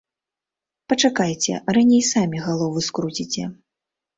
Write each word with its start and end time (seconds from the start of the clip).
Пачакайце, 0.93 1.53
раней 1.77 2.03
самі 2.13 2.37
галовы 2.47 2.79
скруціце. 2.89 3.43